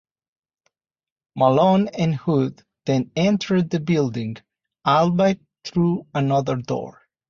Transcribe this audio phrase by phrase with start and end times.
[1.35, 4.37] Malone and Hood then entered the building,
[4.83, 7.03] albeit through another door.